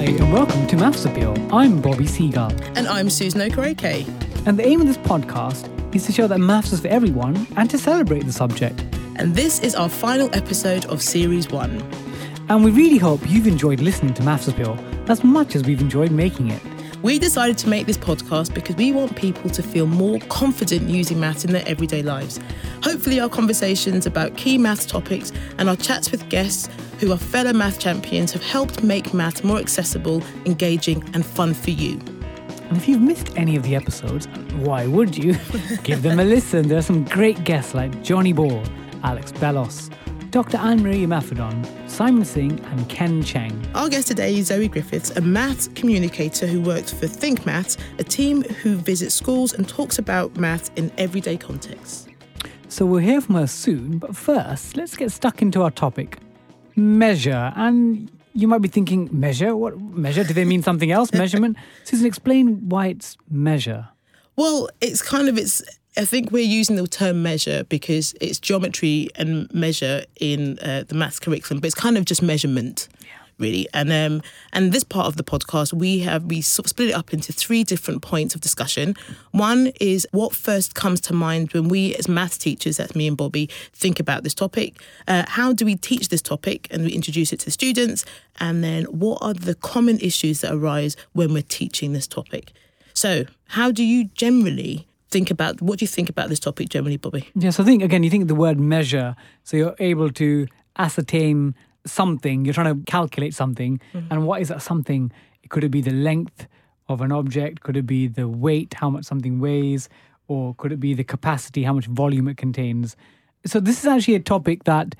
[0.00, 1.36] Hi, and welcome to Maths Appeal.
[1.52, 4.06] I'm Bobby Seagull, And I'm Susan Okereke.
[4.46, 7.68] and the aim of this podcast is to show that maths is for everyone and
[7.68, 8.80] to celebrate the subject.
[9.16, 11.82] And this is our final episode of Series 1.
[12.48, 16.12] And we really hope you've enjoyed listening to Maths Appeal as much as we've enjoyed
[16.12, 16.62] making it.
[17.02, 21.20] We decided to make this podcast because we want people to feel more confident using
[21.20, 22.40] maths in their everyday lives.
[22.82, 27.52] Hopefully, our conversations about key maths topics and our chats with guests who are fellow
[27.54, 31.98] math champions have helped make math more accessible, engaging, and fun for you.
[32.68, 35.34] And if you've missed any of the episodes, why would you?
[35.82, 36.68] Give them a listen.
[36.68, 38.62] There are some great guests like Johnny Ball,
[39.02, 39.90] Alex Bellos,
[40.30, 40.58] Dr.
[40.58, 43.66] Anne Marie Imafidon, Simon Singh, and Ken Cheng.
[43.74, 48.04] Our guest today is Zoe Griffiths, a maths communicator who works for Think Maths, a
[48.04, 52.08] team who visits schools and talks about maths in everyday contexts.
[52.68, 56.18] So we'll hear from her soon, but first, let's get stuck into our topic
[56.76, 57.52] measure.
[57.56, 59.56] And you might be thinking, measure?
[59.56, 60.24] What measure?
[60.24, 61.12] Do they mean something else?
[61.12, 61.56] Measurement?
[61.84, 63.88] Susan, explain why it's measure.
[64.36, 65.62] Well, it's kind of it's.
[65.96, 70.94] I think we're using the term measure because it's geometry and measure in uh, the
[70.94, 72.88] maths curriculum, but it's kind of just measurement,
[73.40, 73.66] really.
[73.74, 76.92] And um, and this part of the podcast, we have we sort of split it
[76.92, 78.94] up into three different points of discussion.
[79.32, 83.16] One is what first comes to mind when we, as maths teachers, that's me and
[83.16, 84.80] Bobby, think about this topic.
[85.08, 88.04] Uh, how do we teach this topic and we introduce it to students?
[88.38, 92.52] And then what are the common issues that arise when we're teaching this topic?
[92.94, 96.96] So, how do you generally think about what do you think about this topic generally,
[96.96, 97.28] Bobby?
[97.34, 100.46] Yes, I think, again, you think the word measure, so you're able to
[100.78, 101.54] ascertain
[101.86, 103.80] something, you're trying to calculate something.
[104.10, 105.12] And what is that something?
[105.48, 106.46] Could it be the length
[106.88, 107.60] of an object?
[107.60, 109.88] Could it be the weight, how much something weighs?
[110.28, 112.96] Or could it be the capacity, how much volume it contains?
[113.46, 114.94] So, this is actually a topic that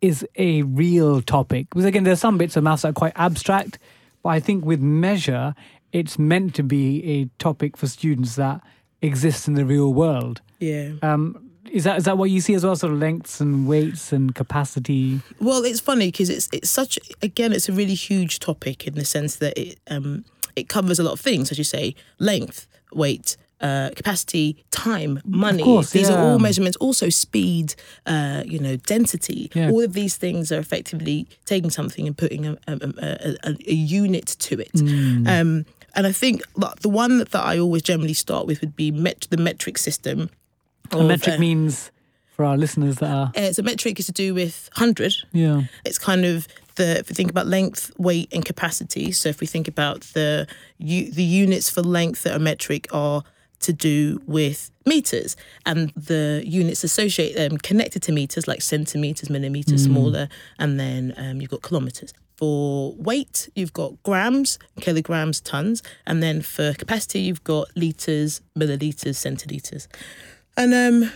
[0.00, 1.68] is a real topic.
[1.70, 3.78] Because again, there's some bits of maths that are quite abstract,
[4.22, 5.54] but I think with measure,
[5.92, 8.60] it's meant to be a topic for students that
[9.02, 10.40] exists in the real world.
[10.60, 10.92] Yeah.
[11.02, 12.76] Um, is that is that what you see as well?
[12.76, 15.20] Sort of lengths and weights and capacity.
[15.40, 19.04] Well, it's funny because it's it's such again, it's a really huge topic in the
[19.04, 20.24] sense that it um
[20.56, 23.36] it covers a lot of things, as you say, length, weight.
[23.60, 25.64] Uh, capacity, time, money.
[25.64, 26.76] course, these are all measurements.
[26.76, 27.74] Also, speed,
[28.06, 29.50] uh, you know, density.
[29.52, 29.70] Yeah.
[29.70, 34.26] All of these things are effectively taking something and putting a, a, a, a, unit
[34.38, 34.78] to it.
[34.78, 35.26] Hmm.
[35.26, 39.26] Um, and I think the one that I always generally start with would be met-
[39.30, 40.30] the metric system.
[40.92, 41.90] A metric uh, means
[42.34, 45.12] for our listeners that are uh, so metric is to do with hundred.
[45.32, 49.10] yeah It's kind of the if we think about length, weight, and capacity.
[49.12, 50.46] So if we think about the
[50.78, 53.22] u- the units for length that are metric are
[53.60, 59.82] to do with meters, and the units associate them connected to meters like centimeters, millimeters,
[59.84, 60.28] smaller,
[60.60, 62.12] and then um, you've got kilometers.
[62.36, 69.16] For weight, you've got grams, kilograms, tons, and then for capacity, you've got liters, milliliters,
[69.18, 69.88] centiliters.
[70.58, 71.10] And um,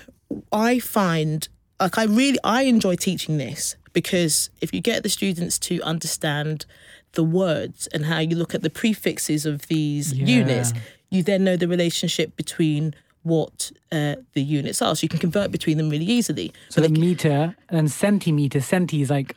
[0.53, 1.49] I find
[1.81, 6.65] like I really I enjoy teaching this because if you get the students to understand
[7.13, 10.27] the words and how you look at the prefixes of these Yeah.
[10.41, 10.73] units,
[11.11, 12.95] you then know the relationship between
[13.25, 14.95] what uh, the units are.
[14.97, 16.53] So you can convert between them really easily.
[16.69, 19.37] so the meter and centimeter centi is like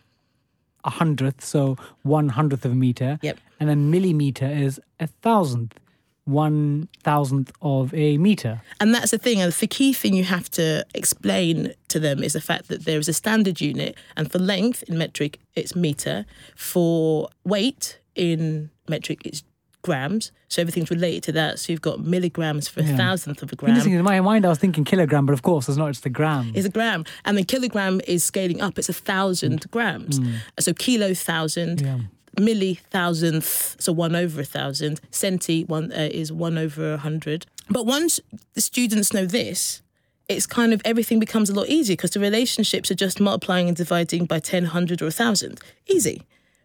[0.84, 1.62] a hundredth so
[2.04, 3.40] one hundredth of a meter Yep.
[3.60, 5.74] and then millimeter is a thousandth
[6.25, 9.41] one thousandth of a meter And that's the thing.
[9.41, 13.00] And the key thing you have to explain to them is the fact that there
[13.00, 16.25] is a standard unit, and for length in metric, it's meter.
[16.56, 19.44] For weight in metric, it's
[19.84, 20.31] grams.
[20.47, 21.59] So everything's related to that.
[21.59, 22.97] So you've got milligrams for a Yeah.
[22.97, 23.69] thousandth of a gram.
[23.69, 26.09] interesting in my mind i was thinking kilogram but of course it's not it's the
[26.09, 28.80] gram It's a gram, and the kilogram is scaling up.
[28.80, 30.18] It's a thousand grams.
[30.18, 30.34] Hmm.
[30.59, 32.00] So kilo thousand, Yeah.
[32.35, 35.01] Milli thousandth, so one over a thousand.
[35.12, 37.46] Centi one uh, is one over a hundred.
[37.69, 38.19] But once
[38.53, 39.81] the students know this,
[40.27, 43.77] it's kind of everything becomes a lot easier because the relationships are just multiplying and
[43.77, 45.60] dividing by 10, 100, or a thousand.
[45.88, 46.21] Easy.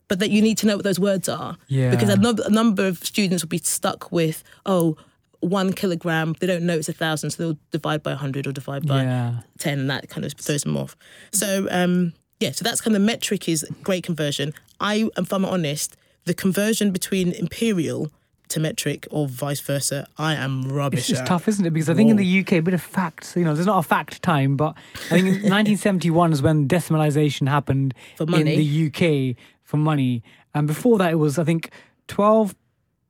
[0.09, 1.57] But that you need to know what those words are.
[1.69, 1.91] Yeah.
[1.91, 4.97] Because a, num- a number of students will be stuck with, oh,
[5.41, 8.87] one kilogram, they don't know it's a thousand, so they'll divide by 100 or divide
[8.87, 10.97] by yeah 10 and that kind of throws them off.
[11.33, 14.53] So um yeah, so that's kind of the metric is great conversion.
[14.81, 18.11] I if I'm honest, the conversion between imperial
[18.49, 21.29] to metric or vice versa, I am rubbish It's just at.
[21.29, 21.71] tough, isn't it?
[21.71, 23.83] Because I think in the UK, a bit of facts, you know, there's not a
[23.87, 24.75] fact time, but
[25.07, 30.25] I think 1971 is when decimalisation happened in the UK for money.
[30.53, 31.71] And before that, it was, I think,
[32.09, 32.57] 12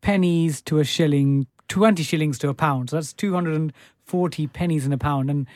[0.02, 2.90] pennies to a shilling, 20 shillings to a pound.
[2.90, 5.30] So that's 240 pennies in a pound.
[5.30, 5.46] And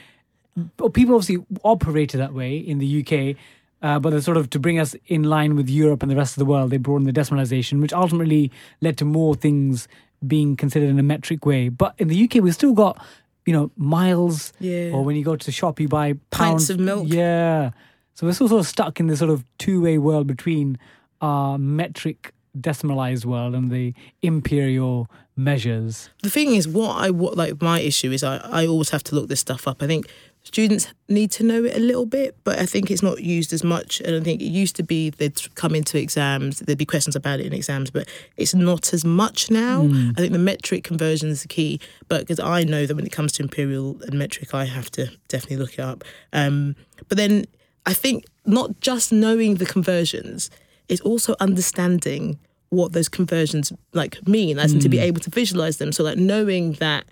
[0.94, 3.36] people obviously operated that way in the UK.
[3.84, 6.32] Uh, but they're sort of to bring us in line with Europe and the rest
[6.32, 8.50] of the world, they brought in the decimalization, which ultimately
[8.80, 9.86] led to more things
[10.26, 11.68] being considered in a metric way.
[11.68, 12.98] But in the UK, we've still got,
[13.44, 14.54] you know, miles.
[14.58, 14.92] Yeah.
[14.94, 17.08] Or when you go to the shop, you buy Pints pounds of milk.
[17.08, 17.72] Yeah.
[18.14, 20.78] So we're still sort of stuck in this sort of two-way world between
[21.20, 23.92] our metric decimalized world and the
[24.22, 26.08] imperial measures.
[26.22, 29.14] the thing is, what I what like my issue is, I I always have to
[29.14, 29.82] look this stuff up.
[29.82, 30.06] I think
[30.44, 33.64] students need to know it a little bit, but I think it's not used as
[33.64, 34.00] much.
[34.00, 37.40] And I think it used to be they'd come into exams, there'd be questions about
[37.40, 38.06] it in exams, but
[38.36, 39.82] it's not as much now.
[40.16, 43.12] I think the metric conversion is the key, but because I know that when it
[43.12, 46.04] comes to imperial and metric, I have to definitely look it up.
[46.32, 46.76] Um,
[47.08, 47.46] but then
[47.86, 50.50] I think not just knowing the conversions,
[50.88, 52.38] it's also understanding
[52.68, 55.90] what those conversions like mean, as in to be able to visualize them.
[55.92, 57.04] So like knowing that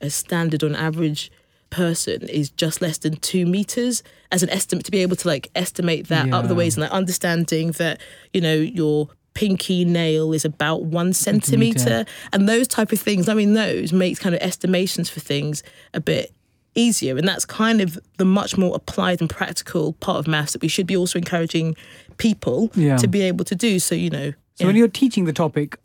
[0.00, 1.30] a standard on average
[1.70, 5.48] person is just less than two meters as an estimate to be able to like
[5.54, 8.00] estimate that up the ways and like understanding that
[8.32, 12.04] you know your pinky nail is about one centimeter.
[12.32, 15.62] and those type of things i mean those makes kind of estimations for things
[15.92, 16.32] a bit
[16.76, 17.16] easier.
[17.16, 20.66] And that's kind of the much more applied and practical part of maths that we
[20.68, 21.76] should be also encouraging
[22.16, 22.96] people Yeah.
[22.96, 23.78] to be able to do.
[23.78, 25.78] So you know So when you're teaching the topic,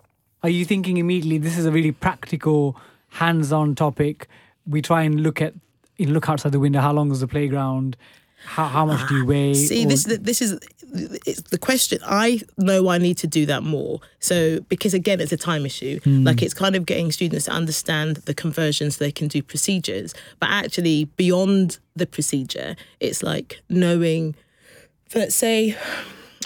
[0.44, 2.76] are you thinking immediately this is a really practical,
[3.10, 4.28] hands-on topic?
[4.66, 5.54] We try and look at
[6.00, 6.80] you know, look outside the window.
[6.80, 7.98] How long is the playground?
[8.46, 9.54] How how much do you ah, weigh?
[9.54, 10.58] See, Or- this this is
[11.26, 12.00] it's the question.
[12.06, 14.00] I know I need to do that more.
[14.20, 16.00] So because again, it's a time issue.
[16.00, 16.24] Hmm.
[16.24, 20.16] Like it's kind of getting students to understand the conversions so they can do procedures,
[20.40, 24.36] but actually beyond the procedure, it's like knowing.
[25.10, 25.76] For let's say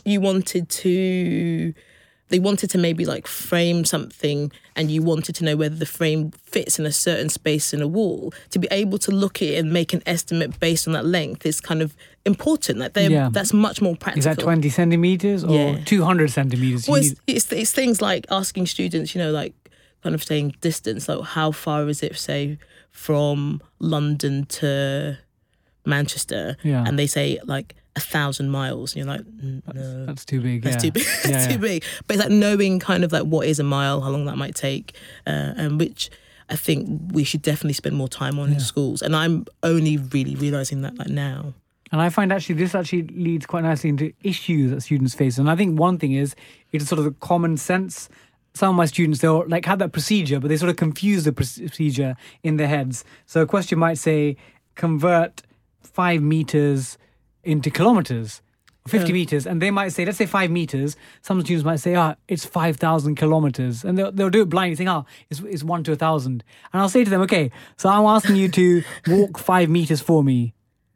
[0.03, 1.73] you wanted to
[2.29, 6.31] they wanted to maybe like frame something and you wanted to know whether the frame
[6.31, 9.59] fits in a certain space in a wall to be able to look at it
[9.59, 13.29] and make an estimate based on that length is kind of important like Yeah.
[13.31, 14.31] that's much more practical.
[14.31, 15.83] is that twenty centimeters or Yeah.
[15.85, 16.87] two hundred centimeters?
[16.87, 19.53] Well, it's, need- it's, it's things like asking students you know like
[20.01, 22.57] kind of saying distance like how far is it say
[22.91, 25.17] from london to
[25.85, 26.83] manchester Yeah.
[26.87, 30.63] and they say like a thousand miles and you're like "Mm, no that's too big.
[30.63, 30.89] That's yeah.
[30.89, 31.03] too big.
[31.23, 31.47] That's yeah.
[31.53, 31.83] too big.
[32.07, 34.55] But it's like knowing kind of like what is a mile, how long that might
[34.55, 34.95] take,
[35.27, 36.09] uh, and which
[36.49, 39.01] I think we should definitely spend more time on in schools.
[39.01, 41.53] And I'm only really realizing that like now.
[41.91, 45.37] And I find actually this actually leads quite nicely into issues that students face.
[45.37, 46.35] And I think one thing is
[46.71, 48.09] it's sort of the common sense.
[48.55, 51.31] Some of my students they'll like have that procedure, but they sort of confuse the
[51.31, 53.05] procedure in their heads.
[53.25, 54.37] So a question might say
[54.75, 55.43] convert
[55.81, 56.97] five meters
[57.43, 58.41] into kilometers.
[58.85, 59.13] 50 Yeah.
[59.13, 60.97] meters, and they might say, let's say five meters.
[61.21, 63.85] Some students might say, ah, it's 5,000 kilometers.
[63.85, 66.43] And they'll, they'll do it blindly, saying, ah, it's, it's one to a thousand.
[66.73, 70.21] And I'll say to them, okay, so I'm asking you to walk five meters for
[70.21, 70.53] me.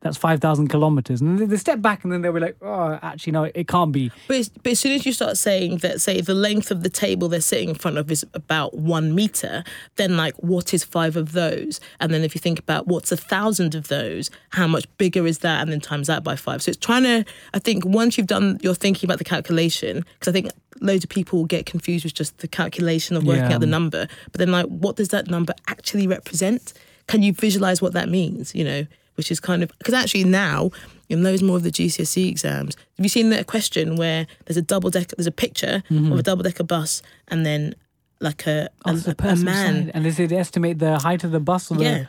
[0.07, 1.19] That's 5,000 kilometers.
[1.21, 4.09] And they- step back and then they'll be like, oh, actually, no, it can't be.
[4.27, 7.27] But, but as soon as you start saying that, say the length of the table
[7.27, 9.63] they're sitting in front of is about one meter,
[9.97, 11.79] then like what is five of those?
[11.99, 15.39] And then if you think about what's a thousand of those, how much bigger is
[15.39, 15.61] that?
[15.61, 16.61] And then times that by five.
[16.63, 20.29] So it's trying to, I think once you've done, you're thinking about the calculation, because
[20.29, 23.55] I think loads of people get confused with just the calculation of working Yeah.
[23.55, 24.07] out the number.
[24.31, 26.71] But then like, what does that number actually represent?
[27.07, 28.53] Can you visualize what that means?
[28.53, 30.71] You know, which is kind of because actually now
[31.09, 34.61] in those more of the GCSE exams, have you seen that question where there's a
[34.61, 37.73] double decker, there's a picture of a double decker bus, and then
[38.19, 41.31] like a Oh, a, a a man, and they say they estimate the height of
[41.31, 41.71] the bus.
[41.71, 42.05] Or the, yeah,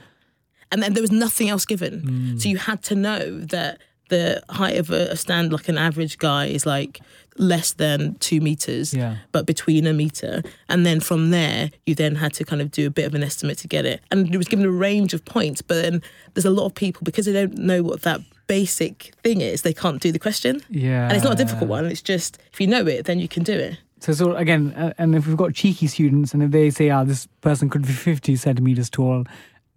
[0.72, 2.38] and then there was nothing else given, Hmm.
[2.38, 6.18] so you had to know that the height of a, a stand like an average
[6.18, 7.00] guy is like
[7.36, 9.16] less than two meters Yeah.
[9.30, 12.86] but between a meter and then from there you then had to kind of do
[12.86, 15.24] a bit of an estimate to get it and it was given a range of
[15.24, 16.02] points but then
[16.34, 19.74] there's a lot of people because they don't know what that basic thing is they
[19.74, 21.04] can't do the question Yeah.
[21.06, 23.44] and it's not a difficult one it's just if you know it then you can
[23.44, 26.70] do it So, so again, uh, and if we've got cheeky students, and if they
[26.70, 29.24] say, "Ah, this person could be fifty centimeters tall,"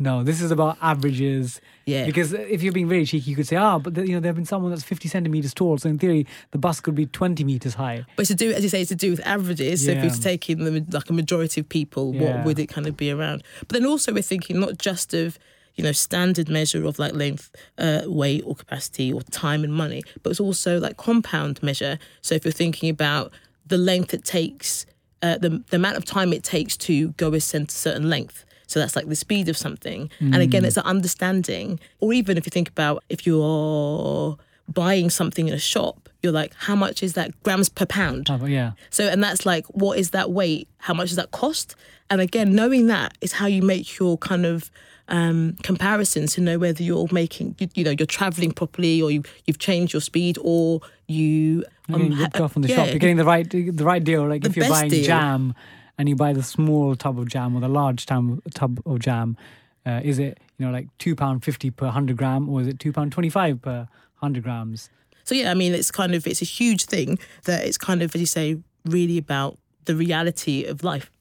[0.01, 1.61] no, this is about averages.
[1.85, 2.05] Yeah.
[2.05, 4.29] Because if you're being very cheeky, you could say, "Ah, but the, you know, there
[4.29, 7.43] have been someone that's fifty centimeters tall, so in theory, the bus could be twenty
[7.43, 9.93] meters high." but it's to do as you say it's to do with averages Yeah.
[9.93, 12.21] so if we're taking the like a majority of people Yeah.
[12.37, 15.37] what would it kind of be around but then also we're thinking not just of
[15.75, 20.01] you know standard measure of like length uh, weight or capacity or time and money
[20.23, 23.31] but it's also like compound measure so if you're thinking about
[23.65, 24.85] the length it takes
[25.21, 28.95] uh, the, the amount of time it takes to go a certain length so that's
[28.95, 30.81] like the speed of something and again it's mm.
[30.81, 34.37] an understanding or even if you think about if you're
[34.67, 38.45] buying something in a shop you're like how much is that grams per pound Oh,
[38.45, 38.71] yeah.
[38.89, 40.67] so, and that's like, what is that weight?
[40.77, 41.75] How much does that cost?
[42.09, 44.71] And again, knowing that is how you make your kind of
[45.07, 49.23] um, comparisons to know whether you're making, you, you know, you're traveling properly or you,
[49.45, 51.65] you've changed your speed or you.
[51.87, 52.87] You're getting ripped off from the yeah, shop.
[52.87, 54.25] You're getting the right the right deal.
[54.27, 55.03] Like if you're buying deal.
[55.03, 55.55] jam
[56.01, 59.37] and you buy the small tub of jam or the large tam, tub of jam,
[59.85, 62.79] uh, is it you know like two pound fifty per hundred gram or is it
[62.79, 64.89] two pound twenty five per hundred grams?
[65.25, 68.15] So yeah, I mean, it's kind of it's a huge thing that it's kind of,
[68.15, 71.11] as you say, really about the reality of life.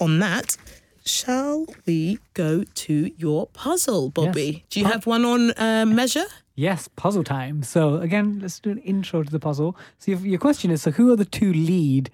[0.00, 0.56] On that,
[1.04, 4.44] shall we go to your puzzle, Bobby?
[4.44, 4.62] Yes.
[4.70, 6.24] Do you have one on uh, measure?
[6.54, 7.62] Yes, puzzle time.
[7.62, 9.76] So again, let's do an intro to the puzzle.
[9.98, 12.08] So your, your question is: So who are the two lead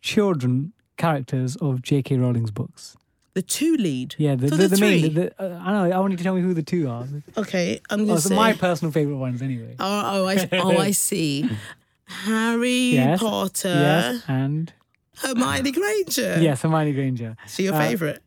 [0.00, 2.16] children characters of J.K.
[2.18, 2.96] Rowling's books?
[3.34, 4.14] The two lead.
[4.18, 5.14] Yeah, the, So the, the the main.
[5.14, 5.96] The, uh, I know.
[5.96, 7.06] I want you to tell me who the two are.
[7.36, 8.36] Okay, I'm Oh, gonna so say.
[8.36, 9.74] my personal favorite ones, anyway.
[9.80, 11.48] oh, oh, I, oh, I see.
[12.06, 14.72] Harry Yes, Potter, yes, and
[15.16, 16.38] Hermione Granger.
[16.40, 17.36] yes, Hermione Granger.
[17.46, 18.22] So your Uh, favorite?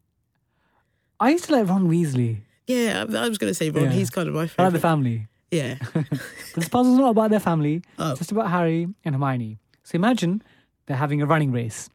[1.19, 2.41] I used to like Ron Weasley.
[2.65, 3.85] Yeah, I I was going to say Ron.
[3.85, 3.91] Yeah.
[3.91, 4.61] He's kind of my favorite.
[4.63, 5.27] I like the family.
[5.51, 5.75] yeah.
[6.55, 7.81] This puzzle's not about their family.
[7.99, 8.09] Oh.
[8.11, 9.59] It's just about Harry and Hermione.
[9.83, 10.41] So imagine
[10.87, 11.89] they're having a running race.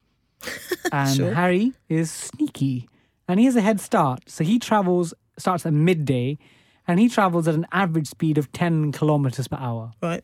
[0.92, 1.34] And Sure.
[1.34, 2.88] Harry is sneaky.
[3.28, 4.24] And he has a head start.
[4.28, 6.38] So he travels, starts at midday,
[6.86, 9.92] and he travels at an average speed of 10 kilometers per hour.
[10.02, 10.22] Right.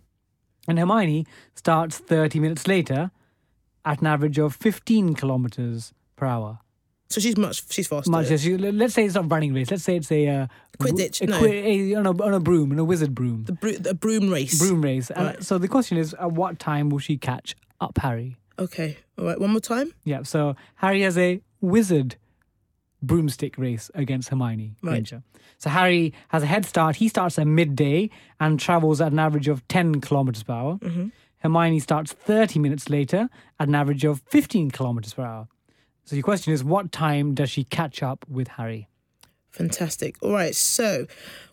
[0.67, 3.11] And Hermione starts 30 minutes later
[3.85, 6.59] at an average of 15 kilometers per hour.
[7.09, 7.63] So she's much.
[7.73, 8.11] She's faster.
[8.11, 9.71] Much as you, let's say it's not a running race.
[9.71, 10.47] Let's say it's a uh,
[10.79, 11.43] Quidditch, a, no.
[11.43, 13.45] a- on, a, on a broom, on a wizard broom.
[13.45, 14.59] the, bro- the broom race.
[14.59, 15.11] broom race.
[15.13, 15.43] And Right.
[15.43, 18.37] so the question is, at what time will she catch up Harry?
[18.59, 18.97] Okay.
[19.19, 19.41] All right.
[19.41, 19.93] One more time.
[20.05, 20.23] Yeah.
[20.23, 22.17] So Harry has a wizard
[23.03, 24.91] broomstick race against Hermione Right.
[24.91, 25.23] Granger.
[25.59, 26.97] So Harry has a head start.
[26.97, 28.11] He starts at midday
[28.41, 30.79] and travels at an average of 10 kilometers per hour.
[30.79, 31.09] Mm-hmm.
[31.39, 33.29] Hermione starts 30 minutes later
[33.61, 35.49] at an average of 15 kilometers per hour.
[36.05, 38.89] So your question is, what time does she catch up with Harry?
[39.51, 40.17] Fantastic.
[40.23, 40.55] All right.
[40.55, 41.07] So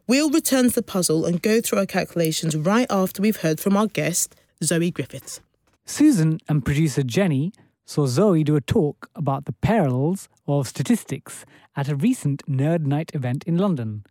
[0.08, 3.78] we'll return to the puzzle and go through our calculations right after we've heard from
[3.78, 5.42] our guest, Zoe Griffiths.
[5.88, 7.54] Susan and producer Jenny
[7.86, 13.12] saw Zoe do a talk about the perils of statistics at a recent Nerd Night
[13.14, 14.04] event in London.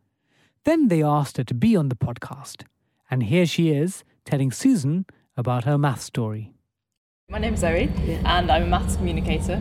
[0.63, 2.63] Then they asked her to be on the podcast,
[3.11, 5.05] and here she is telling Susan
[5.37, 6.53] about her math story.
[7.29, 7.91] My name's Zoe,
[8.25, 9.57] and I'm a maths communicator,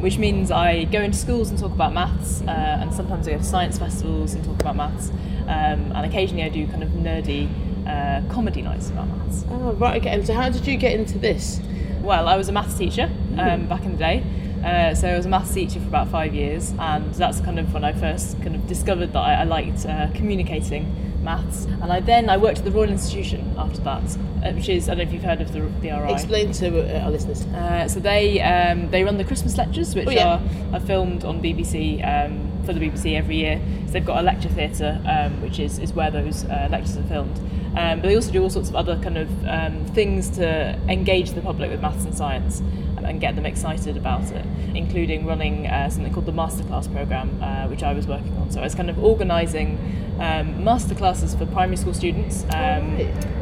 [0.00, 3.38] which means I go into schools and talk about maths, uh, and sometimes I go
[3.38, 5.10] to science festivals and talk about maths,
[5.42, 7.50] um, and occasionally I do kind of nerdy
[7.88, 9.44] uh, comedy nights about maths.
[9.50, 10.00] Oh, right.
[10.00, 10.10] Okay.
[10.10, 11.60] And so how did you get into this?
[12.02, 14.22] Well, I was a maths teacher um, back in the day.
[14.64, 17.72] Uh, so I was a maths teacher for about five years, and that's kind of
[17.72, 21.64] when I first kind of discovered that I, I liked uh, communicating maths.
[21.64, 24.02] And I then I worked at the Royal Institution after that,
[24.44, 26.12] uh, which is I don't know if you've heard of the, the RI.
[26.12, 27.44] Explain to uh, our listeners.
[27.46, 30.40] Uh, so they um, they run the Christmas lectures, which Oh, yeah.
[30.72, 33.60] are, are filmed on BBC um, for the BBC every year.
[33.86, 37.02] So they've got a lecture theatre, um, which is, is where those uh, lectures are
[37.04, 37.38] filmed.
[37.76, 41.32] Um, but they also do all sorts of other kind of um, things to engage
[41.32, 42.60] the public with maths and science
[42.96, 44.44] and, and get them excited about it,
[44.74, 48.50] including running uh, something called the masterclass program, uh, which I was working on.
[48.50, 49.78] So I was kind of organising
[50.18, 52.98] um, masterclasses for primary school students, um,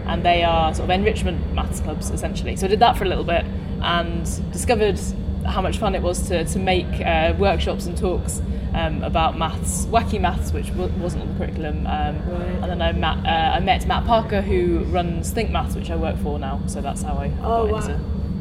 [0.06, 2.56] and they are sort of enrichment maths clubs essentially.
[2.56, 3.44] So I did that for a little bit
[3.80, 5.00] and discovered
[5.46, 8.42] how much fun it was to, to make uh, workshops and talks
[8.76, 11.86] um, about maths, wacky maths, which w- wasn't on the curriculum.
[11.86, 12.16] Um,
[12.62, 15.96] And then I, met, uh, I met Matt Parker, who runs Think Maths, which I
[15.96, 16.60] work for now.
[16.66, 17.78] So that's how I Oh, got wow.
[17.78, 17.98] into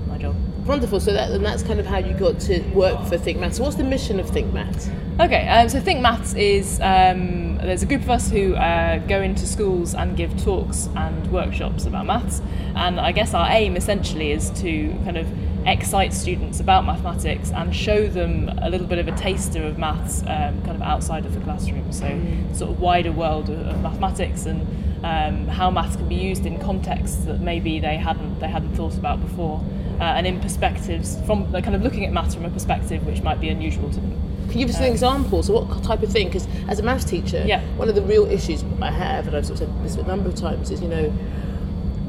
[0.08, 0.36] my job.
[0.66, 1.00] Wonderful.
[1.00, 3.60] So that and that's kind of how you got to work for Think Maths.
[3.60, 4.90] What's the mission of Think Maths?
[5.20, 9.22] Okay, um, so Think Maths is um, there's a group of us who uh, go
[9.22, 12.42] into schools and give talks and workshops about maths,
[12.76, 15.28] and I guess our aim essentially is to kind of
[15.66, 20.22] excite students about mathematics and show them a little bit of a taster of maths
[20.22, 21.92] um, kind of outside of the classroom.
[21.92, 22.08] So
[22.54, 24.62] sort of wider world of, of mathematics and
[25.04, 28.96] um, how maths can be used in contexts that maybe they hadn't they hadn't thought
[28.96, 29.64] about before,
[30.00, 33.22] uh, and in perspectives from like, kind of looking at maths from a perspective which
[33.22, 34.22] might be unusual to them.
[34.50, 35.44] Can you give us an example?
[35.44, 36.28] So, what type of thing?
[36.28, 37.62] Because as a maths teacher, Yeah.
[37.78, 40.30] one of the real issues I have, and I've sort of said this a number
[40.30, 41.12] of times, is you know,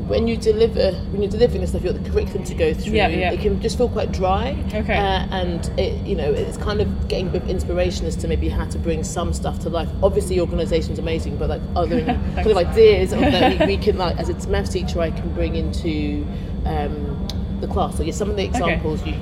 [0.09, 2.93] when you deliver, when you're delivering the stuff, you've got the curriculum to go through.
[2.93, 3.33] Yeah, yeah.
[3.33, 4.57] It can just feel quite dry.
[4.73, 4.97] Okay.
[4.97, 8.29] Uh, and it, you know, it's kind of getting a bit of inspiration as to
[8.29, 9.89] maybe how to bring some stuff to life.
[10.03, 14.17] Obviously, your organisation's amazing, but like, other kind of ideas that we, we can like,
[14.19, 16.27] as a maths teacher, I can bring into
[16.65, 17.27] um,
[17.61, 17.97] the class?
[17.97, 19.15] So, yeah, some of the examples you.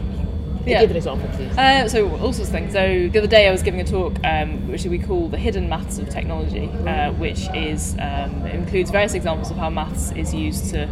[0.66, 0.80] Yeah.
[0.80, 1.56] Give an example, please.
[1.56, 2.72] Uh, so all sorts of things.
[2.72, 5.68] So the other day I was giving a talk, um, which we call the hidden
[5.68, 10.70] maths of technology, uh, which is um, includes various examples of how maths is used
[10.70, 10.88] to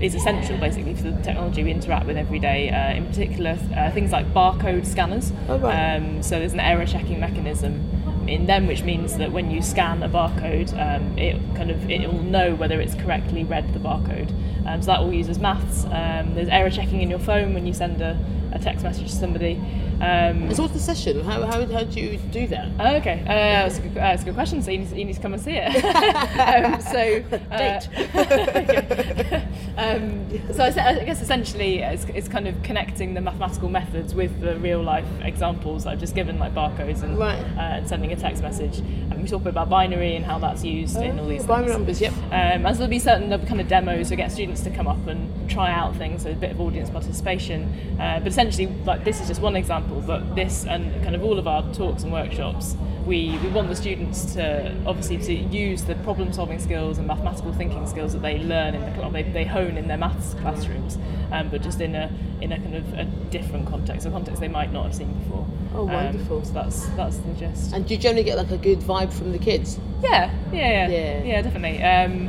[0.00, 2.70] is essential basically for the technology we interact with every day.
[2.70, 5.32] Uh, in particular, uh, things like barcode scanners.
[5.48, 5.96] Oh, right.
[5.96, 7.90] um, so there's an error checking mechanism
[8.28, 12.12] in them, which means that when you scan a barcode, um, it kind of it
[12.12, 14.30] will know whether it's correctly read the barcode.
[14.66, 15.84] Um, so that all uses maths.
[15.84, 18.18] Um, there's error checking in your phone when you send a,
[18.56, 19.60] a text message to somebody.
[20.00, 21.24] Um, So what's the session?
[21.24, 22.68] How, how, how do you do that?
[22.78, 24.62] Oh, okay, uh, that's, a good, uh, that's a good question.
[24.62, 25.84] So you need, you need to come and see it.
[25.84, 27.80] um, so, uh,
[29.76, 30.68] um, so I,
[31.00, 35.06] I guess essentially it's, it's kind of connecting the mathematical methods with the real life
[35.22, 37.38] examples I've just given, like barcodes and, Right.
[37.56, 38.78] uh, and sending a text message.
[38.78, 41.78] And we talk about binary and how that's used in all these Oh, Binary things.
[41.78, 42.12] numbers, yep.
[42.26, 45.48] Um, as there'll be certain kind of demos to get students to come up and
[45.48, 47.64] try out things, so a bit of audience participation.
[48.00, 49.85] Uh, but essentially, like this is just one example.
[49.86, 52.76] But this and kind of all of our talks and workshops,
[53.06, 57.52] we, we want the students to obviously to use the problem solving skills and mathematical
[57.52, 60.98] thinking skills that they learn in the cl- they, they hone in their maths classrooms,
[61.32, 64.48] um, but just in a in a kind of a different context, a context they
[64.48, 65.46] might not have seen before.
[65.74, 66.44] Oh, Um, wonderful.
[66.44, 67.72] so that's that's the gist.
[67.72, 69.78] And do you generally get like a good vibe from the kids?
[70.02, 71.22] Yeah, yeah, yeah, Yeah.
[71.24, 71.82] yeah, definitely.
[71.82, 72.28] Um,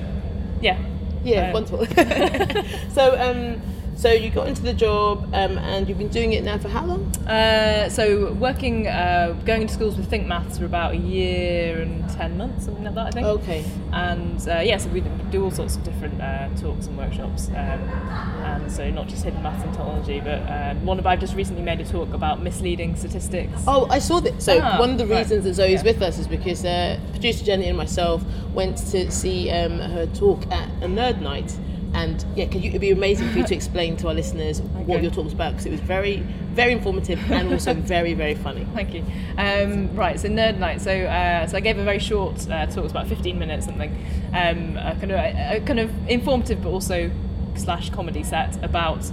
[0.61, 0.77] yeah.
[1.23, 1.85] Yeah, Um, wonderful.
[2.93, 3.61] so, um,
[3.97, 6.85] so you got into the job, um, and you've been doing it now for how
[6.85, 7.03] long?
[7.27, 12.07] Uh, so working, uh, going to schools with Think Maths for about a year and
[12.11, 13.25] ten months, something like that, I think.
[13.25, 13.65] Okay.
[13.91, 15.01] And uh, yeah, so we
[15.31, 19.41] do all sorts of different uh, talks and workshops, um, and so not just hidden
[19.43, 22.95] maths and technology, but um, one of I've just recently made a talk about misleading
[22.95, 23.63] statistics.
[23.67, 24.41] Oh, I saw that.
[24.41, 25.19] So Ah, one of the right.
[25.19, 25.91] reasons that Zoe's Yeah.
[25.91, 28.23] with us is because uh, producer Jenny and myself
[28.53, 31.57] went to see um, her talk at a nerd night.
[31.97, 35.01] And yeah, could you, it'd be amazing for you to explain to our listeners what
[35.01, 36.17] your talk was about because it was very,
[36.53, 38.67] very informative and also very, very funny.
[38.75, 39.03] Thank you.
[39.35, 40.79] Um, right, so Nerd Night.
[40.79, 43.65] So, uh, so I gave a very short uh, talk, it was about 15 minutes,
[43.65, 43.91] something,
[44.27, 47.09] um, a kind of a, a kind of informative but also
[47.55, 49.11] slash comedy set about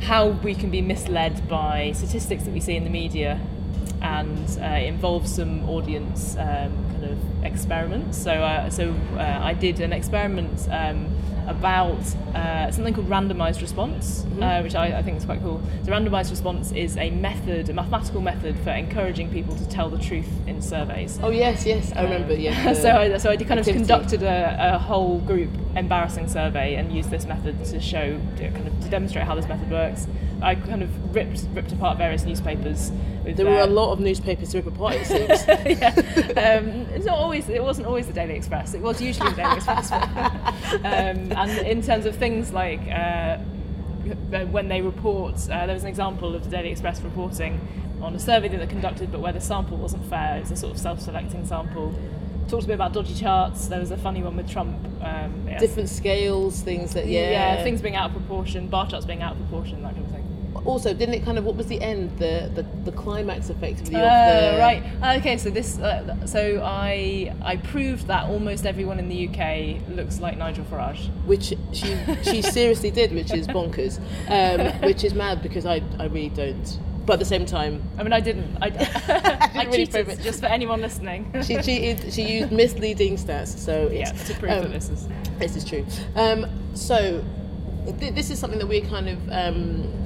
[0.00, 3.38] how we can be misled by statistics that we see in the media,
[4.00, 8.16] and uh, involves some audience um, kind of experiments.
[8.16, 10.68] So, uh, so uh, I did an experiment.
[10.70, 11.14] Um,
[11.48, 11.98] about
[12.34, 15.60] uh, something called randomized response, uh, which I, I think is quite cool.
[15.84, 19.98] So, randomized response is a method, a mathematical method for encouraging people to tell the
[19.98, 21.18] truth in surveys.
[21.22, 22.34] Oh yes, yes, I remember.
[22.34, 22.72] Yeah.
[22.74, 23.78] so, I, so I kind of activity.
[23.78, 28.68] conducted a, a whole group embarrassing survey and used this method to show, to kind
[28.68, 30.06] of to demonstrate how this method works.
[30.42, 32.92] I kind of ripped ripped apart various newspapers.
[33.28, 34.94] With, There were uh, a lot of newspapers to rip apart.
[34.94, 35.46] It seems.
[35.80, 36.58] yeah.
[36.58, 37.46] um, it's not always.
[37.50, 38.72] It wasn't always the Daily Express.
[38.72, 39.92] It was usually the Daily Express.
[39.92, 43.36] um, and in terms of things like uh,
[44.46, 47.60] when they report, uh, there was an example of the Daily Express reporting
[48.00, 50.38] on a survey that they conducted, but where the sample wasn't fair.
[50.38, 51.94] It was a sort of self-selecting sample.
[52.48, 53.66] Talked a bit about dodgy charts.
[53.66, 54.74] There was a funny one with Trump.
[55.02, 55.58] Um, yeah.
[55.58, 57.30] Different scales, things that yeah.
[57.30, 60.07] yeah, things being out of proportion, bar charts being out of proportion, that kind of
[60.07, 60.07] thing.
[60.68, 64.02] Also, didn't it kind of what was the end, the the, the climax effectively of
[64.02, 64.82] the right.
[65.16, 70.20] Okay, so this, uh, so I I proved that almost everyone in the UK looks
[70.20, 71.08] like Nigel Farage.
[71.24, 76.04] which she she seriously did, which is bonkers, um, which is mad because I I
[76.04, 76.78] really don't.
[77.06, 78.58] But at the same time, I mean, I didn't.
[78.60, 78.66] I,
[79.54, 80.20] I really cheated, it.
[80.20, 81.32] just for anyone listening.
[81.46, 82.12] she cheated.
[82.12, 85.08] She used misleading stats, so yeah, to prove um, that this is.
[85.38, 85.86] This is true.
[86.14, 87.24] Um, so,
[87.98, 90.04] th- this is something that we're kind of um,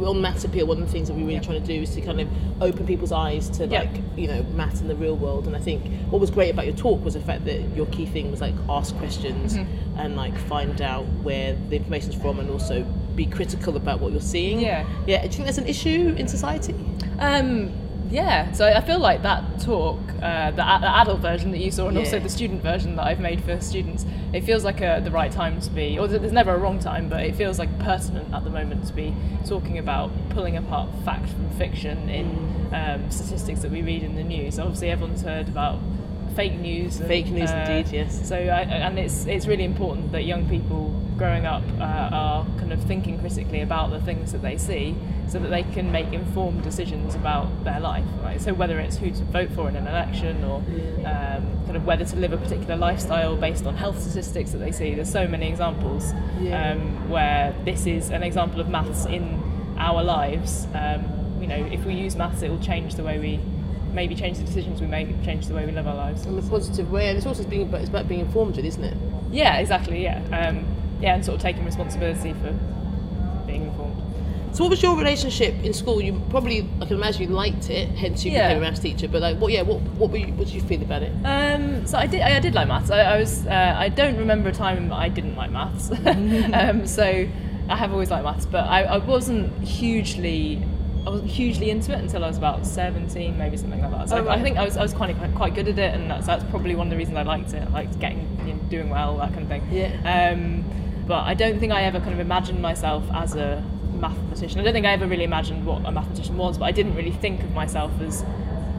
[0.00, 0.66] on Maths Appeal.
[0.66, 2.28] One of the things that we're really trying to do is to kind of
[2.62, 3.80] open people's eyes to Yeah.
[3.80, 5.46] like you know maths in the real world.
[5.46, 8.06] And I think what was great about your talk was the fact that your key
[8.06, 9.98] thing was like ask questions Mm-hmm.
[9.98, 12.84] and like find out where the information's from, and also
[13.16, 14.60] be critical about what you're seeing.
[14.60, 14.86] Yeah.
[15.06, 15.22] Yeah.
[15.22, 16.74] Do you think that's an issue in society?
[17.18, 17.72] Um,
[18.10, 21.88] yeah, so I feel like that talk, uh, the, the adult version that you saw,
[21.88, 25.10] and also the student version that I've made for students, it feels like a, the
[25.10, 28.32] right time to be, or there's never a wrong time, but it feels like pertinent
[28.32, 29.14] at the moment to be
[29.46, 34.24] talking about pulling apart fact from fiction in um, statistics that we read in the
[34.24, 34.58] news.
[34.58, 35.78] Obviously, everyone's heard about
[36.38, 37.00] fake news.
[37.00, 38.28] And, Fake news uh, indeed, yes.
[38.28, 40.82] So, I, and it's it's really important that young people
[41.16, 44.94] growing up uh, are kind of thinking critically about the things that they see,
[45.26, 48.04] so that they can make informed decisions about their life.
[48.22, 48.40] Right.
[48.40, 50.58] So whether it's who to vote for in an election, or
[51.12, 54.72] um, kind of whether to live a particular lifestyle based on health statistics that they
[54.72, 54.94] see.
[54.94, 56.72] There's so many examples Yeah.
[56.72, 59.24] um, where this is an example of maths in
[59.76, 60.68] our lives.
[60.72, 61.02] Um,
[61.40, 63.40] you know, if we use maths, it will change the way we.
[63.92, 66.26] Maybe change the decisions we make, change the way we live our lives.
[66.26, 68.96] In a positive way, and it's also being it's about being informed, with, isn't it?
[69.30, 70.02] Yeah, exactly.
[70.02, 70.64] Yeah, um,
[71.00, 72.52] yeah, and sort of taking responsibility for
[73.46, 74.02] being informed.
[74.52, 76.00] So, what was your relationship in school?
[76.00, 78.48] You probably, I can imagine, you liked it, hence you Yeah.
[78.48, 79.06] became a maths teacher.
[79.08, 79.52] But like, what?
[79.52, 79.80] Yeah, what?
[79.80, 81.12] What, were you, what did you feel about it?
[81.24, 82.22] Um, so I did.
[82.22, 82.90] I did like maths.
[82.90, 83.46] I, I was.
[83.46, 85.90] Uh, I don't remember a time I didn't like maths.
[86.54, 87.28] um, so
[87.68, 90.62] I have always liked maths, but I, I wasn't hugely
[91.06, 94.08] I wasn't hugely into it until I was about 17, maybe something like that.
[94.10, 94.38] So Oh, I, right.
[94.38, 96.74] I think I was, I was quite, quite good at it, and that's, that's probably
[96.74, 97.62] one of the reasons I liked it.
[97.66, 99.66] I liked getting, you know, doing well, that kind of thing.
[99.70, 100.32] Yeah.
[100.34, 100.64] Um,
[101.06, 104.60] but I don't think I ever kind of imagined myself as a mathematician.
[104.60, 107.10] I don't think I ever really imagined what a mathematician was, but I didn't really
[107.12, 108.24] think of myself as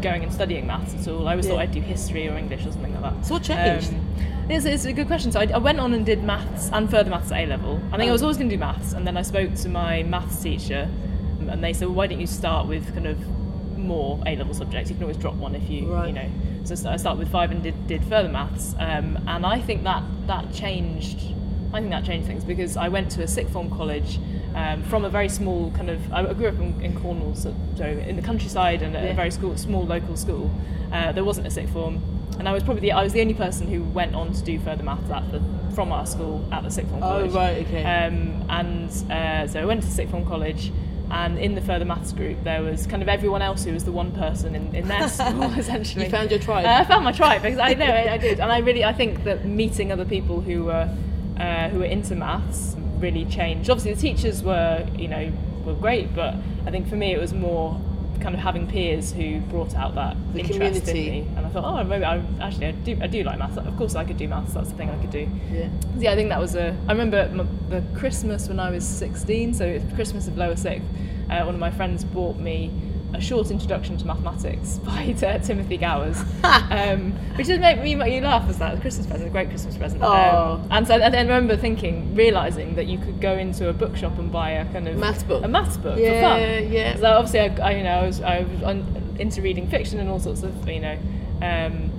[0.02, 1.28] going and studying maths at all.
[1.28, 1.54] I always Yeah.
[1.54, 3.26] thought I'd do history or English or something like that.
[3.26, 3.90] So what changed?
[3.90, 4.16] Um,
[4.50, 5.32] it's, it's a good question.
[5.32, 7.82] So I, I went on and did maths and further maths at A level.
[7.92, 8.26] I think I was Oh.
[8.26, 10.88] always going to do maths, and then I spoke to my maths teacher,
[11.52, 13.18] and they said, well, "Why don't you start with kind of
[13.78, 14.90] more A level subjects?
[14.90, 16.08] You can always drop one if you, Right.
[16.08, 16.30] you know."
[16.64, 20.04] So I started with five and did, did further maths, um, and I think that
[20.28, 21.20] that changed.
[21.74, 24.20] I think that changed things because I went to a sixth form college
[24.56, 26.00] um, from a very small kind of.
[26.12, 29.12] I grew up in, in Cornwall, so, so in the countryside and at Yeah.
[29.12, 30.50] a very school, small local school.
[30.92, 32.02] Uh, there wasn't a sixth form,
[32.40, 34.60] and I was probably the, I was the only person who went on to do
[34.60, 35.42] further maths at the,
[35.76, 37.32] from our school at the sixth form college.
[37.32, 37.84] Oh, right, okay.
[37.84, 40.72] Um, and uh, so I went to sixth form college.
[41.12, 43.92] And in the further maths group, there was kind of everyone else who was the
[43.92, 46.06] one person in, in their school, essentially.
[46.06, 46.66] You found your tribe.
[46.66, 48.94] Uh, I found my tribe because I know I, I did, and I really I
[48.94, 50.96] think that meeting other people who were
[51.38, 53.70] uh, who were into maths really changed.
[53.70, 55.32] Obviously, the teachers were you know
[55.66, 57.80] were great, but I think for me it was more
[58.22, 61.08] kind of having peers who brought out that The interest community.
[61.08, 61.32] in me.
[61.38, 63.58] And I thought, oh, maybe I actually I do I do like maths.
[63.58, 64.54] Of course, I could do maths.
[64.54, 65.28] That's the thing I could do.
[65.52, 65.70] yeah.
[65.98, 66.76] Yeah, I think that was a.
[66.88, 70.56] I remember m- the Christmas when I was 16, so it was Christmas of lower
[70.56, 70.86] sixth.
[71.30, 72.72] Uh, one of my friends bought me
[73.14, 78.22] a short introduction to mathematics by uh, Timothy Gowers, um, which did make me you
[78.22, 80.04] laugh as that a Christmas present, a great Christmas present.
[80.04, 83.74] Um, and so and then I remember thinking, realizing that you could go into a
[83.74, 85.44] bookshop and buy a kind of Maths book.
[85.44, 86.72] a maths book Yeah, for fun.
[86.72, 86.96] yeah.
[86.98, 90.10] So obviously, I, I you know I was I was on, into reading fiction and
[90.10, 90.98] all sorts of you know.
[91.42, 91.92] Um,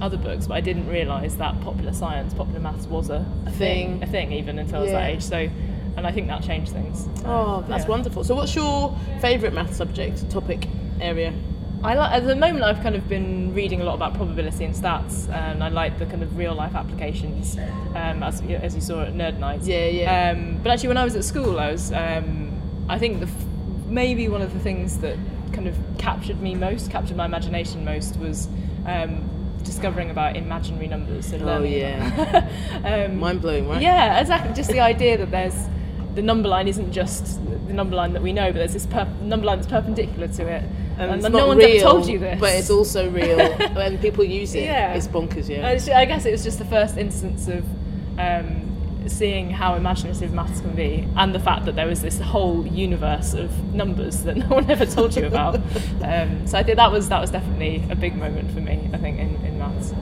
[0.00, 4.00] other books, but I didn't realise that popular science, popular maths was a, a Thing.
[4.00, 5.22] thing, a thing even until I was that age.
[5.22, 5.48] So,
[5.96, 7.08] and I think that changed things.
[7.24, 7.90] Oh, that's Yeah.
[7.90, 8.24] wonderful.
[8.24, 10.68] So, what's your favourite math subject, topic,
[11.00, 11.32] area?
[11.82, 14.74] I like at the moment I've kind of been reading a lot about probability and
[14.74, 17.58] stats, and I like the kind of real life applications,
[17.94, 19.66] um, as as you saw at Nerd Nights.
[19.68, 20.30] Yeah, yeah.
[20.30, 22.52] Um, but actually, when I was at school, I was um,
[22.88, 23.44] I think the f-
[23.86, 25.16] maybe one of the things that
[25.52, 28.48] kind of captured me most, captured my imagination most, was.
[28.86, 29.30] Um,
[29.64, 32.46] discovering about imaginary numbers and Oh, learning yeah.
[32.84, 33.80] um, Mind blowing, right?
[33.80, 34.52] Yeah, exactly.
[34.52, 35.54] Just the idea that there's
[36.14, 39.08] the number line isn't just the number line that we know, but there's this per-
[39.22, 40.64] number line that's perpendicular to it,
[40.98, 42.38] And, it's no not one's real, ever told you this.
[42.40, 43.38] but it's also real.
[43.74, 44.94] when people use it, Yeah.
[44.94, 45.48] it's bonkers.
[45.48, 45.68] Yeah.
[45.98, 47.64] I guess it was just the first instance of
[48.18, 52.66] um, seeing how imaginative maths can be, and the fact that there was this whole
[52.66, 55.56] universe of numbers that no one ever told you about.
[56.02, 58.88] um, so I think that was that was definitely a big moment for me.
[58.92, 59.92] I think in, in maths.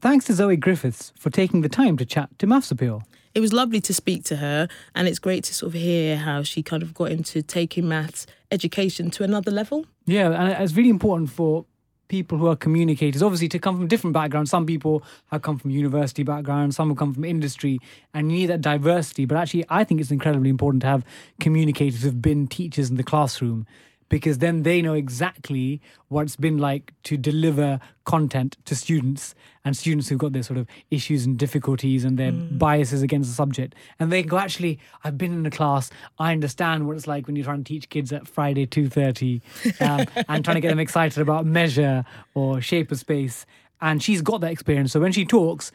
[0.00, 3.02] Thanks to Zoe Griffiths for taking the time to chat to Maths Appeal.
[3.34, 6.42] It was lovely to speak to her, and it's great to sort of hear how
[6.42, 9.86] she kind of got into taking maths education to another level.
[10.06, 11.66] Yeah, and it's really important for
[12.08, 14.50] people who are communicators, obviously, to come from different backgrounds.
[14.50, 17.78] Some people have come from university backgrounds, some have come from industry,
[18.14, 19.26] and you need that diversity.
[19.26, 21.04] But actually, I think it's incredibly important to have
[21.38, 23.66] communicators who've been teachers in the classroom
[24.08, 29.76] because then they know exactly what it's been like to deliver content to students and
[29.76, 33.74] students who've got their sort of issues and difficulties and their biases against the subject.
[34.00, 35.90] And they go, actually, I've been in a class.
[36.18, 39.42] I understand what it's like when you're trying to teach kids at Friday 2.30
[39.82, 43.44] um, and trying to get them excited about measure or shape of space.
[43.80, 44.92] And she's got that experience.
[44.92, 45.70] So when she talks,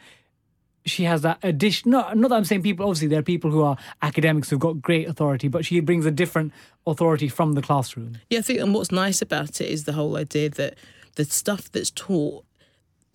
[0.85, 1.91] she has that addition.
[1.91, 4.81] Not, not that I'm saying people, obviously, there are people who are academics who've got
[4.81, 6.53] great authority, but she brings a different
[6.85, 8.17] authority from the classroom.
[8.29, 10.75] Yeah, I think, and what's nice about it is the whole idea that
[11.15, 12.43] the stuff that's taught,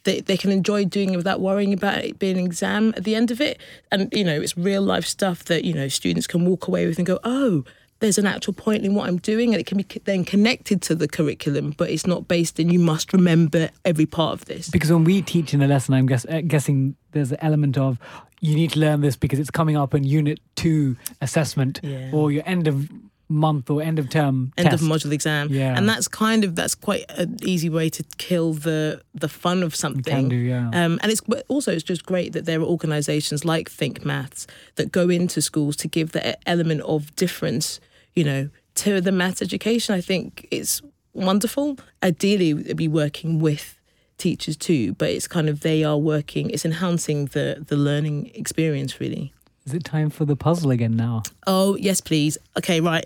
[0.04, 3.14] they, they can enjoy doing it without worrying about it being an exam at the
[3.14, 3.60] end of it.
[3.92, 6.98] And, you know, it's real life stuff that, you know, students can walk away with
[6.98, 7.64] and go, oh,
[8.00, 10.94] there's an actual point in what I'm doing, and it can be then connected to
[10.94, 14.68] the curriculum, but it's not based in you must remember every part of this.
[14.70, 17.98] Because when we teach in a lesson, I'm guess, uh, guessing there's an element of
[18.40, 22.10] you need to learn this because it's coming up in unit two assessment Yeah.
[22.12, 22.88] or your end of
[23.30, 24.82] month or end of term end test.
[24.82, 25.48] of module exam.
[25.50, 25.76] Yeah.
[25.76, 29.74] And that's kind of that's quite an easy way to kill the the fun of
[29.74, 30.02] something.
[30.04, 30.68] can do, yeah.
[30.72, 34.46] Um, and it's but also it's just great that there are organisations like Think Maths
[34.76, 37.80] that go into schools to give the element of difference,
[38.14, 39.94] you know, to the maths education.
[39.94, 41.78] I think it's wonderful.
[42.02, 43.78] Ideally, they'd be working with
[44.18, 46.50] teachers too, but it's kind of they are working.
[46.50, 49.32] It's enhancing the the learning experience really.
[49.68, 51.22] Is it time for the puzzle again now?
[51.46, 52.38] Oh, yes, please.
[52.56, 53.04] Okay, right.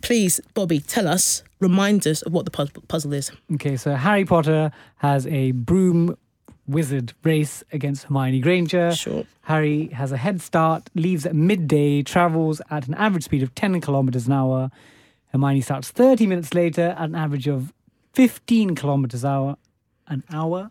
[0.00, 3.30] Please, Bobby, tell us, remind us of what the puzzle is.
[3.52, 6.16] Okay, so Harry Potter has a broom
[6.68, 8.94] wizard race against Hermione Granger.
[8.94, 9.24] Sure.
[9.42, 13.80] Harry has a head start, leaves at midday, travels at an average speed of 10
[13.80, 14.70] kilometers an hour.
[15.32, 17.72] Hermione starts 30 minutes later at an average of
[18.14, 19.56] 15 kilometers hour
[20.06, 20.70] an hour.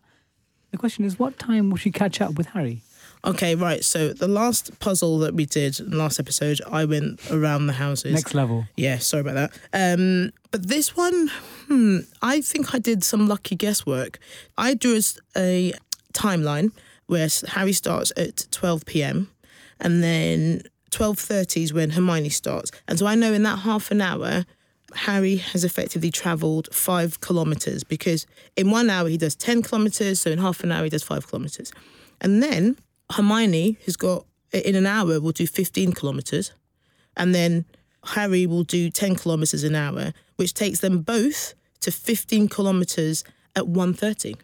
[0.72, 2.82] The question is, what time will she catch up with Harry?
[3.26, 3.84] Okay, right.
[3.84, 7.74] So the last puzzle that we did in the last episode, I went around the
[7.74, 8.14] houses.
[8.14, 8.66] Next level.
[8.76, 9.60] Yeah, sorry about that.
[9.74, 11.30] Um, but this one,
[11.68, 14.20] hmm, I think I did some lucky guesswork.
[14.58, 15.00] I drew
[15.36, 15.74] a
[16.18, 16.72] timeline
[17.08, 19.30] where Harry starts at 12 p.m.
[19.80, 22.72] and then 12.30 is when Hermione starts.
[22.88, 24.46] And so I know in that half an hour,
[24.94, 28.26] Harry has effectively travelled five kilometres because
[28.56, 31.28] in one hour he does 10 kilometres, so in half an hour he does five
[31.30, 31.72] kilometres.
[32.22, 32.78] And then
[33.12, 36.52] Hermione has got, in an hour, will do 15 kilometres.
[37.16, 37.66] And then
[38.06, 43.24] Harry will do 10 kilometres an hour, which takes them both to 15 kilometres
[43.56, 44.38] at 1.30.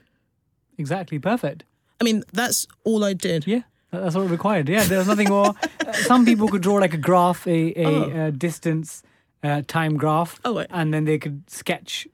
[0.78, 1.64] Exactly, perfect.
[2.02, 3.46] I mean, that's all I did.
[3.48, 4.68] Yeah, that's all it required.
[4.70, 5.54] Yeah, there's nothing more.
[5.86, 8.04] Uh, Some people could draw like a graph, a, a, Oh.
[8.12, 9.04] uh distance
[9.44, 10.68] uh, time graph, Oh, wait.
[10.70, 12.08] and then they could sketch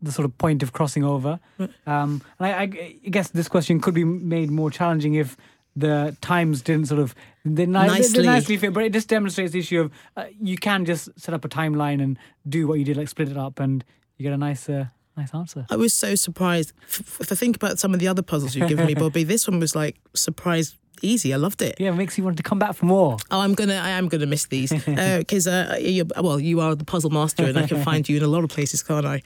[0.00, 1.40] the sort of point of crossing over.
[1.58, 2.66] Um, and I, I
[3.10, 5.36] guess this question could be made more challenging if
[5.74, 8.22] the times didn't sort of they, ni- they- they Nicely.
[8.26, 11.44] nicely fit, but it just demonstrates the issue of uh, you can just set up
[11.44, 12.16] a timeline and
[12.48, 13.84] do what you did, like split it up, and
[14.18, 15.66] you get a nice, uh, nice answer.
[15.70, 16.72] I was so surprised.
[16.88, 19.60] If I think about some of the other puzzles you've given me, Bobby, this one
[19.60, 21.32] was like surprise easy.
[21.32, 21.76] I loved it.
[21.78, 23.16] Yeah, it makes you want to come back for more.
[23.30, 26.84] Oh, I'm gonna, I am gonna miss these because, uh, you well, you are the
[26.84, 29.22] puzzle master, and I can find you in a lot of places, can't I?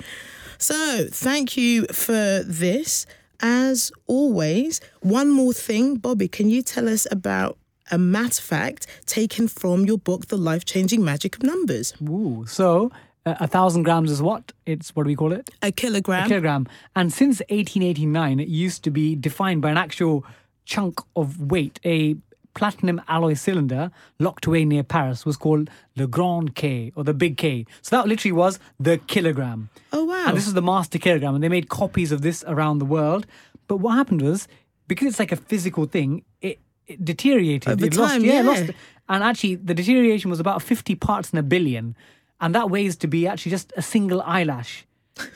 [0.58, 3.06] So, thank you for this.
[3.42, 7.56] As always, one more thing, Bobby, can you tell us about
[7.90, 11.94] a math fact taken from your book, The Life Changing Magic of Numbers?
[12.02, 14.52] Ooh, so uh, Uh, a thousand grams is what?
[14.66, 15.50] It's what do we call it?
[15.62, 16.24] A kilogram.
[16.24, 16.66] a kilogram.
[16.96, 20.24] And since 1889, it used to be defined by an actual
[20.64, 21.78] chunk of weight.
[21.84, 22.16] A
[22.54, 27.36] platinum alloy cylinder locked away near Paris was called Le Grand K or the Big
[27.36, 27.66] K.
[27.82, 29.70] So that literally was the kilogram.
[29.92, 30.24] oh wow!
[30.28, 33.26] And this is the master kilogram, and they made copies of this around the world.
[33.66, 34.48] But what happened was,
[34.88, 37.72] because it's like a physical thing, it, it deteriorated.
[37.72, 38.40] Over it lost, time, yeah, yeah.
[38.40, 38.70] it lost.
[39.08, 41.96] And actually, the deterioration was about 50 parts in a billion.
[42.40, 44.86] And that weighs to be actually just a single eyelash.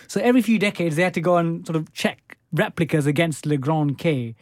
[0.06, 3.56] So every few decades, they had to go and sort of check replicas against Le
[3.56, 4.34] Grand K.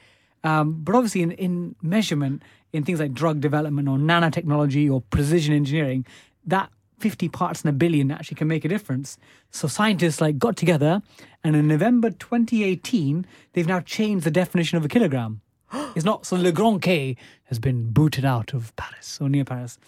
[0.45, 5.55] Um, but obviously, in, in measurement, in things like drug development or nanotechnology or precision
[5.55, 6.07] engineering,
[6.45, 9.19] that 50 parts in a billion actually can make a difference.
[9.51, 11.03] So scientists like got together,
[11.43, 15.41] and in November 2018, they've now changed the definition of a kilogram.
[15.97, 19.79] It's not so Le Grand K has been booted out of Paris or near Paris.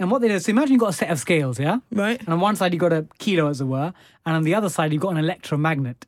[0.00, 1.78] And what they do, so imagine you've got a set of scales, yeah?
[1.92, 2.18] Right.
[2.18, 3.92] And on one side, you've got a kilo, as it were,
[4.24, 6.06] and on the other side, you've got an electromagnet.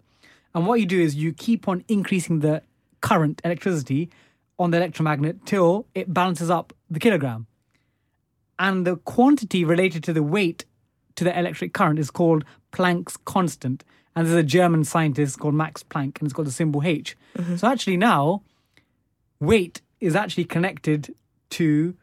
[0.55, 2.63] And what you do is you keep on increasing the
[3.03, 4.09] current, electricity,
[4.59, 7.47] on the electromagnet till it balances up the kilogram.
[8.59, 10.65] And the quantity related to the weight
[11.17, 13.85] to the electric current is called Planck's constant.
[14.17, 17.17] And there's a German scientist called Max Planck, and it's got the symbol H.
[17.37, 17.57] Mm-hmm.
[17.57, 18.43] So actually, now,
[19.39, 21.15] weight is actually connected
[21.51, 21.95] to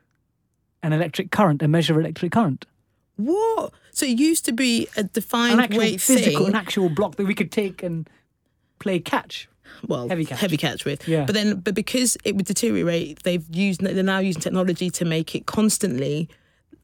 [0.84, 2.66] an electric current, a measure of electric current.
[3.18, 3.74] What?
[3.92, 6.54] So it used to be a defined an actual weight physical, thing.
[6.54, 8.10] an actual block that we could take and
[8.80, 9.50] play catch.
[9.88, 10.80] well, Heavy catch, heavy catch.
[10.80, 11.08] catch, with.
[11.08, 11.26] Yeah.
[11.26, 15.36] But then, but because it would deteriorate, they've used they're now using technology to make
[15.36, 16.30] it constantly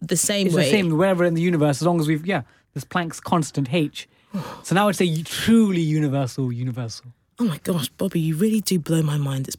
[0.02, 0.66] the same It's way.
[0.66, 2.42] the same wherever in the universe, as long as we've yeah,
[2.74, 4.08] there's Planck's constant H.
[4.64, 7.06] So now it's a truly universal, universal.
[7.40, 9.48] Oh my gosh, Bobby, you really do blow my mind.
[9.48, 9.56] It's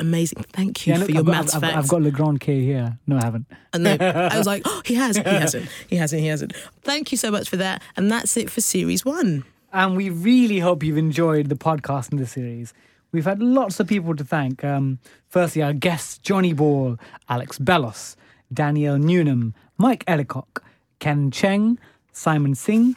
[0.00, 0.44] amazing.
[0.52, 1.76] Thank you Yeah, for look, your I've, got, maths I've, facts.
[1.76, 2.98] I've got Le Grand K here.
[3.06, 3.46] No, I haven't.
[3.72, 5.16] And then I was like, oh, he has.
[5.16, 5.68] He hasn't.
[5.88, 6.20] He hasn't.
[6.22, 6.52] He hasn't.
[6.82, 7.82] Thank you so much for that.
[7.96, 9.44] And that's it for series one.
[9.72, 12.72] And we really hope you've enjoyed the podcast in this series.
[13.12, 14.62] We've had lots of people to thank.
[14.64, 18.16] Um, firstly, our guests Johnny Ball, Alex Bellos,
[18.52, 20.62] Danielle Newnham, Mike Ellicock,
[20.98, 21.78] Ken Cheng,
[22.12, 22.96] Simon Singh,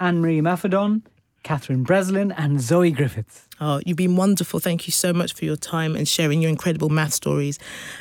[0.00, 1.02] Anne Marie Imafidon,
[1.44, 3.46] Catherine Breslin, and Zoe Griffiths.
[3.60, 4.58] Oh, you've been wonderful.
[4.58, 7.58] Thank you so much for your time and sharing your incredible math stories.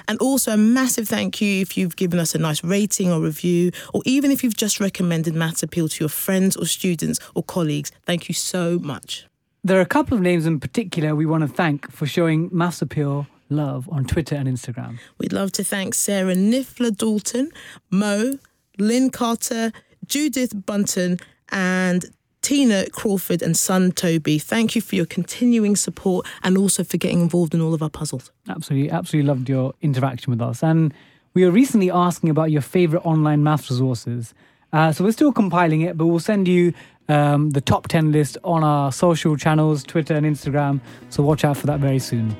[0.07, 3.71] And also a massive thank you if you've given us a nice rating or review,
[3.93, 7.91] or even if you've just recommended Maths Appeal to your friends or students or colleagues.
[8.05, 9.27] Thank you so much.
[9.63, 12.81] There are a couple of names in particular we want to thank for showing Maths
[12.81, 14.97] Appeal love on Twitter and Instagram.
[15.19, 17.51] We'd love to thank Sarah Niffler Dalton,
[17.91, 18.39] Mo,
[18.79, 19.71] Lynn Carter,
[20.07, 22.05] Judith Bunton, and
[22.43, 24.37] Tina Crawford and son Toby.
[24.37, 27.89] Thank you for your continuing support and also for getting involved in all of our
[27.89, 28.31] puzzles.
[28.47, 30.61] Absolutely, absolutely loved your interaction with us.
[30.61, 30.93] And
[31.33, 34.33] we were recently asking about your favorite online math resources.
[34.73, 36.73] Uh, so we're still compiling it, but we'll send you
[37.07, 40.81] um, the top 10 list on our social channels, Twitter and Instagram.
[41.09, 42.35] So watch out for that very soon.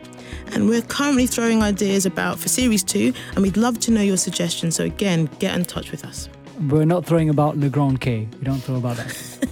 [0.52, 4.18] And we're currently throwing ideas about for series two, and we'd love to know your
[4.18, 4.76] suggestions.
[4.76, 6.28] So again, get in touch with us.
[6.62, 8.28] We're not throwing about Le Grand K.
[8.40, 9.40] We don't throw about that.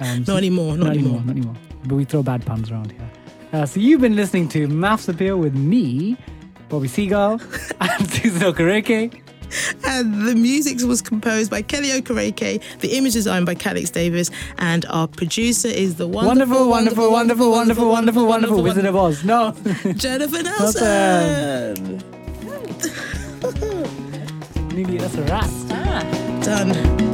[0.00, 0.76] Um, so- Not anymore.
[0.76, 1.20] Not, not anymore.
[1.22, 1.54] Not anymore.
[1.84, 3.10] But we throw bad puns around here.
[3.52, 6.16] Uh, so you've been listening to Maths Appeal with me,
[6.68, 7.40] Bobby Seagull,
[7.80, 9.20] and Susan Okereke.
[9.84, 14.86] And the music was composed by Kelly Okereke, the image design by Calix Davis, and
[14.88, 19.24] our producer is the Wonderful, wonderful, wonderful, wonderful, wonderful, wonderful, wonderful, Wizard of Oz.
[19.24, 19.52] No.
[19.96, 21.98] Jennifer Nelson.
[22.44, 24.68] Nelson.
[24.76, 26.17] Nearly, that's a wrap.
[26.48, 27.07] Done.